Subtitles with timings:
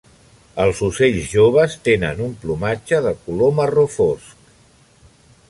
[0.61, 4.35] Els ocells joves tenen un plomatge de color marró fosc.